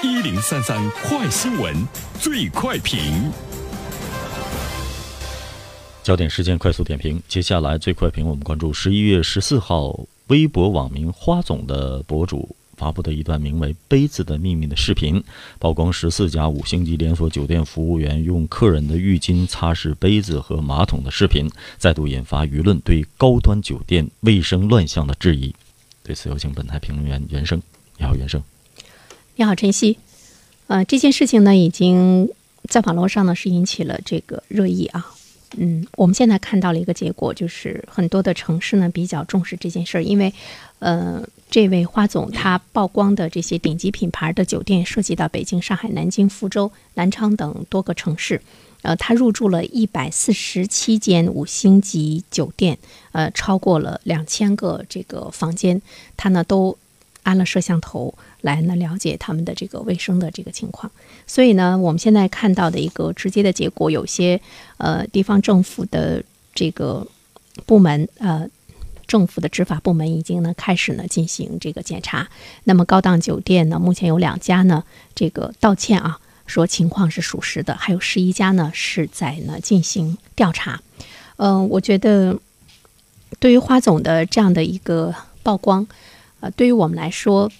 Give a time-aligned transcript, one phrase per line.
[0.00, 1.74] 一零三三快新闻，
[2.20, 3.32] 最快评。
[6.04, 9.98] 焦点事件快速点评，接下来最快评我们关注十一月十四号，
[10.28, 15.20] 微博网名花总的博主发布的一段名为《杯子的秘密》的视频，
[15.58, 25.52] 曝光十四家五星级连锁酒店服务员用客人的浴巾擦拭杯子和马桶的视频，再度引发舆论对高端酒店卫生乱象的质疑。
[26.04, 27.60] 对此，有请本台评论员袁生。
[27.96, 28.40] 你好，袁生。
[29.40, 29.96] 你好，晨曦。
[30.66, 32.28] 呃，这件事情呢，已经
[32.64, 35.14] 在网络上呢是引起了这个热议啊。
[35.56, 40.34] 嗯，我们现在看到了一个结果，就是很多的城市呢比较重视这件事儿，因为，
[40.80, 48.42] 呃，这位花总他曝光的这些顶级品牌的酒店涉及到北京、上海、南京、福州、南昌等多个城市，
[48.82, 52.76] 呃，他入住了一百四十七间五星级酒店，
[53.12, 55.80] 呃，超过了两千个这个房间，
[56.16, 56.76] 他呢都
[57.28, 58.14] 安了摄像头。
[58.42, 60.90] 来呢，了解他们的这个卫生的这个情况。
[61.26, 64.40] 所以呢，我们现在看到的一个直接的结果，有些
[64.76, 66.22] 呃地方政府的
[66.54, 67.04] 这个
[67.66, 68.48] 部门呃
[69.08, 72.28] 政府的执法部门已经呢开始呢进行这个检查。
[72.62, 74.84] 那么高档酒店呢，目前有两家呢
[75.16, 80.80] 这个道歉啊，说情况是属实的，还有十一家呢是在呢进行调查。
[81.38, 82.38] 嗯，我觉得
[83.40, 85.12] 对于花总的这样的一个
[85.42, 85.84] 曝光，
[86.40, 87.50] 呃，对于我们来说。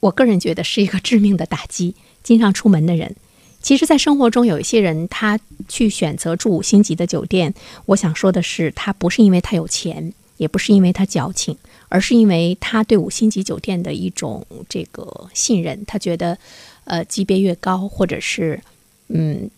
[0.00, 1.92] 我个人觉得是一个致命的打击。
[2.22, 3.16] 经常出门的人，
[3.60, 7.52] 其实，在生活中有一些人，他去选择住五星级的酒店。
[7.86, 11.58] 我想说的是，他不是因为他有钱，也不是因为他矫情，
[11.88, 15.84] 而是因为他对五星级酒店的一种这个信任。
[15.84, 16.38] 他觉得，
[16.84, 18.60] 呃，级别越高，或者是，
[19.08, 19.50] 嗯。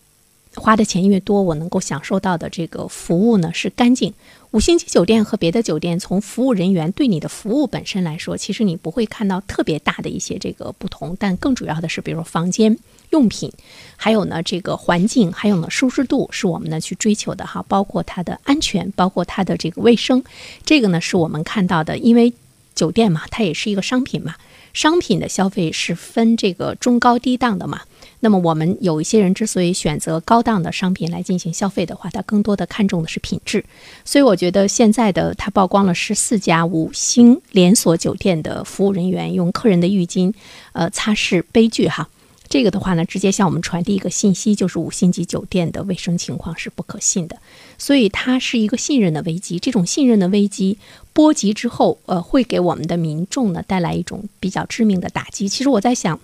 [0.55, 4.13] 花的钱越多，我能够享受到的这个服务呢是干净。
[4.51, 11.15] 五星级酒店和别的酒店，从服务人员对你的服务本身来说，其实你不会看到特别大的一些这个不同。
[11.17, 12.77] 但更主要的是，比如房间
[13.11, 13.49] 用品，
[13.95, 17.63] 还有呢这个环境，还有呢舒适度，是我们呢去追求的哈。
[17.69, 20.21] 包括它的安全，包括它的这个卫生，
[20.65, 21.97] 这个呢是我们看到的。
[21.97, 22.33] 因为
[22.75, 24.35] 酒店嘛，它也是一个商品嘛，
[24.73, 27.83] 商品的消费是分这个中高低档的嘛。
[28.23, 33.65] 那么我们有一些人之所以选择高档的商品来进行消费的话，他更多的看重的是品质。
[34.05, 40.31] 所以我觉得现在的他曝光了十四家五星连锁酒店的服务人员用客人的浴巾，
[40.73, 42.07] 呃，擦拭杯具哈。
[42.47, 47.37] 这个的话呢，直接向我们传递一个信息，就是五星级酒店的卫生情况是不可信的。
[47.79, 49.57] 所以它是一个信任的危机。
[49.57, 50.77] 这种信任的危机
[51.11, 55.49] 波及之后，呃，会给我们的民众呢带来一种比较致命的打击。
[55.49, 56.19] 其实我在想。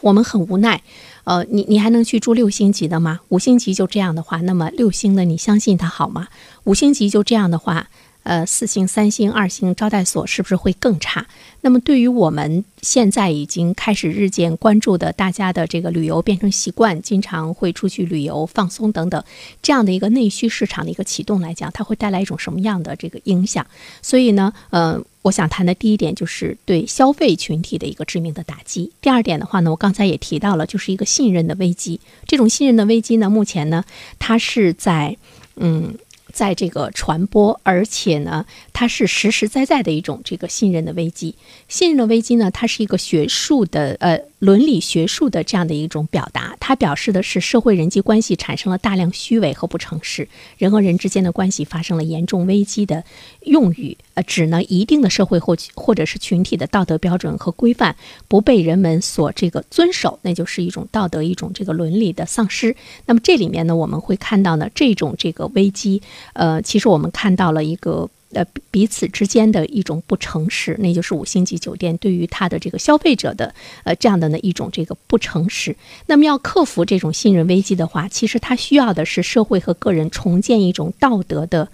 [0.00, 0.82] 我们很无奈，
[1.24, 3.20] 呃，你你还能去住六星级的吗？
[3.28, 6.28] 五星级就这样的话，那么六星的你相信它好吗？
[6.64, 7.88] 五星级就这样的话。
[8.24, 11.26] 呃，四星、三星、二星招待所是不是会更差？
[11.62, 19.24] 那么，对于我们现在已经开始日渐关注的大家的这个旅游变成习惯，经常会出去旅游放松等等，
[19.62, 23.66] 这样的一个内需市场的一个启动来讲，它会带来一种什么样的这个影响？
[24.02, 28.90] 所以呢，呃，我想谈的第一点就是对消费群体的一个致命的打击。
[29.00, 32.00] 第二点的话呢，我刚才也提到了，就是一个信任的危机。
[32.26, 33.84] 这种信任的危机呢，目前呢，
[34.18, 35.16] 它是在
[35.56, 35.94] 嗯。
[36.30, 41.34] 在这个传播，而且呢，它是实实在在的一种这个信任的危机。
[41.68, 44.20] 信任的危机呢，它是一个学术的呃。
[44.38, 53.02] 伦理学术的这样的一种表达，它表示的是社会人际关系产生了大量虚伪和不诚实，人和人之间的关系发生了严重危机的
[53.40, 57.96] 用语，呃，指呢一定的社会或或者是群体的道德标准和规范
[58.28, 62.76] 不被人们所这个遵守，那就是一种道德一种这个伦理的丧失。
[63.06, 66.00] 那么这里面呢，我们会看到呢这种这个危机，
[66.34, 68.08] 呃，其实我们看到了一个。
[68.32, 75.74] 呃，彼此之间的一种不诚实，那就是五星级酒店对于它的这个消费者的呃这样的呢一种这个不诚实。
[76.04, 81.66] 那么要克服这种信任危机的话，其实它需要的是社会和个人重建一种道德的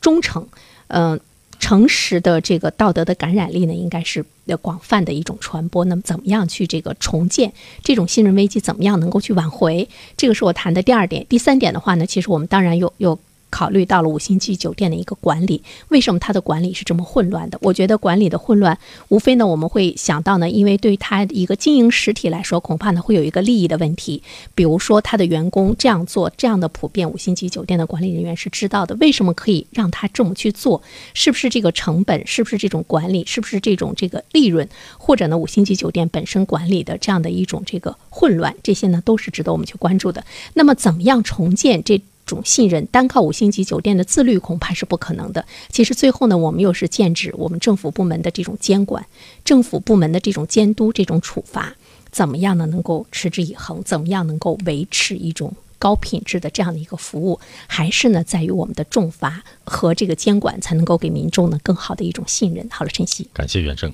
[0.00, 0.46] 忠诚，
[0.86, 1.18] 嗯，
[1.58, 5.84] 诚实的这个道德的感染力呢，应该是呃广泛的一种传播。
[5.86, 7.52] 那么怎么样去这个重建
[7.82, 8.60] 这种信任危机？
[8.60, 9.88] 怎么样能够去挽回？
[10.16, 11.26] 这个是我谈的第二点。
[11.28, 13.18] 第三点的话呢，其实我们当然有有。
[13.56, 17.56] 考虑到了五星级酒店的一个管理，为什么它的管理是这么混乱的？
[17.62, 24.22] 我觉得管理的混乱，无非呢我们会想到呢，因为对于它一个经营实体来说，恐怕呢会有一个利益的问题。
[24.54, 30.82] 比如说，他的员工这样做，这样的普遍五星级酒店的管理人员是知道的，为什么可以让他这么去做？
[31.14, 32.26] 是不是这个成本？
[32.26, 33.24] 是不是这种管理？
[33.24, 34.68] 是不是这种这个利润？
[34.98, 38.54] 或者呢，五星级酒店本身管理的这样的一种这个混乱？
[38.62, 40.22] 这些呢都是值得我们去关注的。
[40.52, 42.02] 那么，怎么样重建这？
[42.26, 45.46] 种信任，单靠五星级酒店的自律恐怕是不可能的。
[45.70, 49.06] 其实最后呢，我们又是剑指我们政府部门的这种监管，
[49.44, 51.74] 政府部门的这种监督、这种处罚。
[52.10, 53.82] 怎么样呢能够持之以恒？
[53.84, 57.38] 怎么样能够维持一种高品质的这样的一个服务？
[57.66, 62.66] 还是呢在于我们的重罚和这个监管才能够给民众呢更好的一种信任。
[62.70, 63.92] 好了，晨曦，感谢袁正。